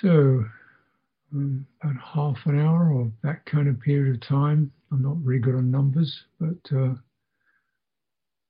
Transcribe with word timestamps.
So, 0.00 0.44
um, 1.32 1.66
about 1.82 1.96
half 2.02 2.46
an 2.46 2.58
hour 2.58 2.92
or 2.92 3.12
that 3.22 3.44
kind 3.46 3.68
of 3.68 3.80
period 3.80 4.16
of 4.16 4.28
time. 4.28 4.72
I'm 4.90 5.02
not 5.02 5.18
very 5.18 5.38
good 5.38 5.54
on 5.54 5.70
numbers, 5.70 6.24
but 6.40 6.58
uh, 6.72 6.94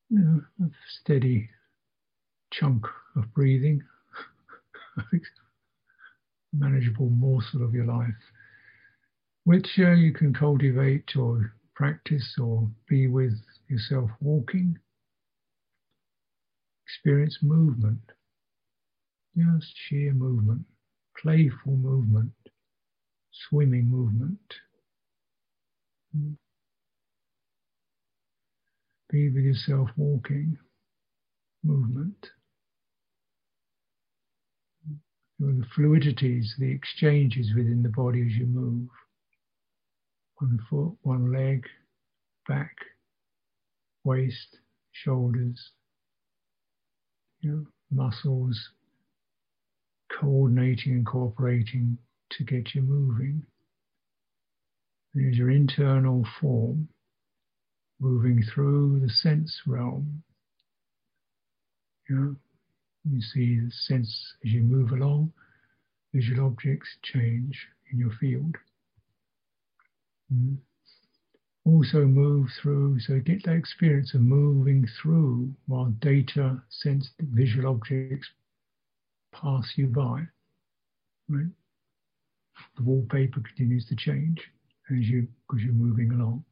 you 0.09 0.19
know, 0.19 0.41
a 0.63 0.71
steady 1.01 1.51
chunk 2.51 2.87
of 3.17 3.33
breathing, 3.35 3.83
manageable 6.53 7.11
morsel 7.11 7.63
of 7.63 7.75
your 7.75 7.87
life, 7.87 8.15
which 9.45 9.69
uh, 9.79 9.93
you 9.93 10.13
can 10.13 10.33
cultivate 10.33 11.17
or 11.17 11.53
practice 11.75 12.37
or 12.41 12.69
be 12.89 13.07
with 13.07 13.35
yourself 13.69 14.11
walking. 14.21 14.79
Experience 16.87 17.39
movement, 17.43 18.01
just 19.37 19.73
sheer 19.89 20.13
movement, 20.13 20.65
playful 21.21 21.77
movement, 21.77 22.33
swimming 23.49 23.89
movement. 23.89 24.39
Be 29.11 29.31
with 29.31 29.45
yourself 29.45 29.91
walking, 29.97 30.57
movement. 31.63 32.31
The 35.41 35.65
fluidities, 35.77 36.57
the 36.59 36.71
exchanges 36.71 37.53
within 37.57 37.83
the 37.83 37.89
body 37.89 38.23
as 38.23 38.33
you 38.33 38.47
move. 38.47 38.89
One 40.39 40.59
foot, 40.71 40.97
one 41.03 41.33
leg, 41.33 41.67
back, 42.49 42.75
waist, 44.05 44.59
shoulders, 44.93 45.71
you 47.41 47.51
know, 47.51 47.67
muscles 47.91 48.71
coordinating 50.25 50.93
and 50.93 51.07
cooperating 51.07 51.99
to 52.31 52.45
get 52.45 52.75
you 52.75 52.81
moving. 52.81 53.43
There's 55.13 55.37
your 55.37 55.51
internal 55.51 56.27
form 56.41 56.89
moving 58.01 58.43
through 58.43 59.01
the 59.01 59.11
sense 59.11 59.61
realm. 59.67 60.23
You, 62.09 62.17
know, 62.17 62.37
you 63.11 63.21
see 63.21 63.61
the 63.61 63.71
sense 63.71 64.35
as 64.45 64.51
you 64.51 64.63
move 64.63 64.93
along, 64.93 65.33
visual 66.15 66.47
objects 66.47 66.89
change 67.03 67.67
in 67.93 67.99
your 67.99 68.13
field. 68.19 68.57
Mm. 70.33 70.57
Also 71.67 72.05
move 72.05 72.49
through, 72.61 72.99
so 73.01 73.21
get 73.21 73.45
that 73.45 73.57
experience 73.57 74.15
of 74.15 74.21
moving 74.21 74.87
through 75.01 75.51
while 75.67 75.95
data, 76.01 76.63
sense, 76.69 77.11
visual 77.21 77.71
objects 77.71 78.29
pass 79.41 79.73
you 79.77 79.87
by. 79.87 80.23
Right? 81.29 81.47
The 82.77 82.83
wallpaper 82.83 83.41
continues 83.41 83.87
to 83.87 83.97
change 83.97 84.41
as 84.91 85.07
you 85.07 85.27
because 85.47 85.63
you're 85.63 85.73
moving 85.73 86.13
along. 86.13 86.45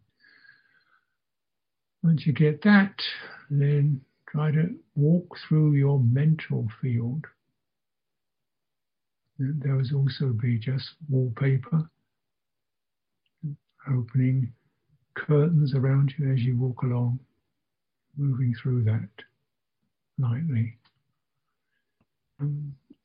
Once 2.03 2.27
you 2.27 2.33
get 2.33 2.63
that, 2.63 2.95
then 3.51 4.01
try 4.29 4.51
to 4.51 4.75
walk 4.97 5.37
through 5.47 5.75
your 5.75 6.01
mental 6.01 6.69
field. 6.81 7.25
There 9.39 9.77
will 9.77 9.95
also 9.95 10.33
be 10.33 10.59
just 10.59 10.89
wallpaper, 11.09 11.89
opening 13.89 14.53
curtains 15.15 15.75
around 15.75 16.15
you 16.19 16.33
as 16.33 16.41
you 16.41 16.57
walk 16.57 16.83
along, 16.83 17.21
moving 18.17 18.55
through 18.61 18.85
that 18.85 19.09
lightly. 20.19 20.79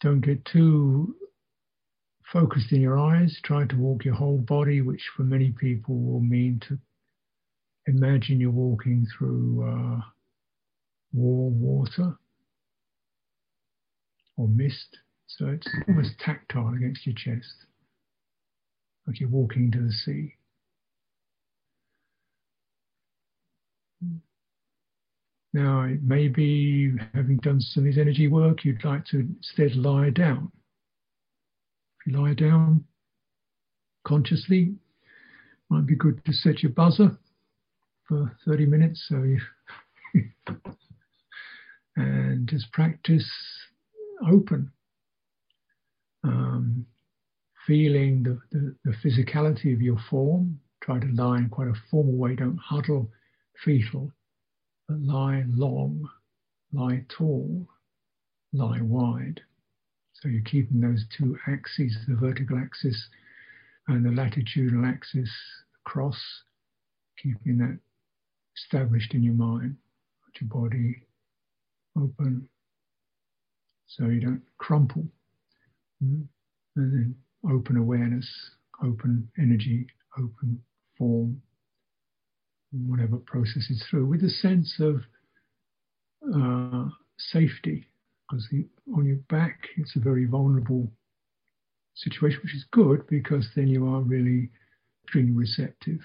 Don't 0.01 0.21
get 0.21 0.45
too 0.45 1.15
focused 2.31 2.71
in 2.71 2.81
your 2.81 2.99
eyes. 2.99 3.39
Try 3.43 3.65
to 3.65 3.75
walk 3.75 4.05
your 4.05 4.15
whole 4.15 4.37
body, 4.37 4.81
which 4.81 5.03
for 5.15 5.23
many 5.23 5.51
people 5.51 5.95
will 5.95 6.19
mean 6.19 6.61
to 6.67 6.77
imagine 7.87 8.39
you're 8.39 8.51
walking 8.51 9.07
through 9.17 9.63
uh, 9.63 10.01
warm 11.13 11.61
water 11.61 12.17
or 14.35 14.47
mist. 14.47 14.97
So 15.27 15.47
it's 15.47 15.67
almost 15.87 16.19
tactile 16.19 16.73
against 16.75 17.05
your 17.05 17.15
chest, 17.15 17.65
like 19.05 19.19
you're 19.19 19.29
walking 19.29 19.71
to 19.71 19.81
the 19.81 19.91
sea. 19.91 20.35
Now, 25.57 25.89
maybe 26.03 26.93
having 27.15 27.37
done 27.37 27.59
some 27.59 27.81
of 27.83 27.89
this 27.89 27.99
energy 27.99 28.27
work, 28.27 28.63
you'd 28.63 28.85
like 28.85 29.05
to 29.07 29.21
instead 29.21 29.75
lie 29.75 30.11
down. 30.11 30.51
If 31.99 32.13
you 32.13 32.21
lie 32.21 32.35
down 32.35 32.83
consciously, 34.05 34.75
might 35.71 35.87
be 35.87 35.95
good 35.95 36.23
to 36.25 36.31
set 36.31 36.61
your 36.61 36.73
buzzer 36.73 37.17
for 38.07 38.31
30 38.45 38.67
minutes. 38.67 39.03
So 39.09 39.23
you 39.23 39.39
and 41.95 42.47
just 42.47 42.71
practice 42.71 43.27
open, 44.29 44.71
um, 46.23 46.85
feeling 47.65 48.21
the, 48.21 48.39
the, 48.51 48.75
the, 48.85 48.95
physicality 49.03 49.73
of 49.73 49.81
your 49.81 49.97
form. 50.07 50.59
Try 50.83 50.99
to 50.99 51.07
lie 51.07 51.39
in 51.39 51.49
quite 51.49 51.69
a 51.69 51.73
formal 51.89 52.15
way. 52.15 52.35
Don't 52.35 52.59
huddle 52.59 53.09
fetal, 53.65 54.11
but 54.87 54.99
lie 54.99 55.43
long, 55.47 56.09
lie 56.73 57.03
tall, 57.09 57.67
lie 58.53 58.81
wide. 58.81 59.41
So 60.13 60.29
you're 60.29 60.41
keeping 60.43 60.81
those 60.81 61.05
two 61.15 61.37
axes, 61.47 61.97
the 62.07 62.15
vertical 62.15 62.57
axis 62.57 63.07
and 63.87 64.05
the 64.05 64.11
latitudinal 64.11 64.85
axis 64.85 65.29
across, 65.85 66.19
keeping 67.21 67.57
that 67.59 67.79
established 68.55 69.13
in 69.13 69.23
your 69.23 69.33
mind, 69.33 69.77
Put 70.25 70.41
your 70.41 70.49
body 70.49 71.03
open 71.95 72.47
so 73.87 74.05
you 74.05 74.19
don't 74.19 74.43
crumple. 74.57 75.05
Mm-hmm. 76.03 76.23
And 76.75 76.93
then 76.93 77.15
open 77.49 77.77
awareness, 77.77 78.29
open 78.83 79.29
energy, 79.39 79.87
open 80.17 80.61
form, 80.97 81.41
whatever 82.71 83.17
processes 83.17 83.83
through, 83.89 84.05
with 84.05 84.23
a 84.23 84.29
sense 84.29 84.79
of 84.79 85.01
uh, 86.35 86.89
safety. 87.17 87.87
Because 88.29 88.47
on 88.95 89.05
your 89.05 89.17
back, 89.29 89.67
it's 89.77 89.95
a 89.95 89.99
very 89.99 90.25
vulnerable 90.25 90.91
situation, 91.95 92.39
which 92.43 92.55
is 92.55 92.65
good 92.71 93.07
because 93.07 93.47
then 93.55 93.67
you 93.67 93.87
are 93.87 94.01
really 94.01 94.49
extremely 95.05 95.31
receptive 95.31 96.01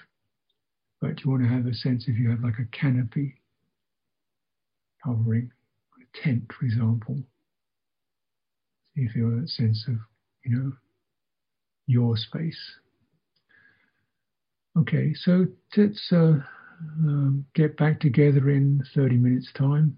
but 1.03 1.21
you 1.21 1.29
want 1.29 1.43
to 1.43 1.49
have 1.49 1.65
a 1.65 1.73
sense 1.73 2.05
if 2.07 2.17
you 2.17 2.29
have 2.29 2.39
like 2.39 2.59
a 2.59 2.77
canopy 2.77 3.35
covering 5.03 5.51
a 6.01 6.17
tent, 6.23 6.49
for 6.57 6.65
example. 6.65 7.17
So 8.95 9.01
you 9.01 9.09
feel 9.13 9.29
that 9.31 9.49
sense 9.49 9.83
of, 9.89 9.95
you 10.45 10.55
know, 10.55 10.71
your 11.87 12.15
space. 12.15 12.57
Okay, 14.75 15.13
so 15.13 15.45
let's 15.77 16.11
uh, 16.11 16.33
um, 16.99 17.45
get 17.53 17.77
back 17.77 17.99
together 17.99 18.49
in 18.49 18.81
30 18.95 19.17
minutes' 19.17 19.51
time. 19.53 19.97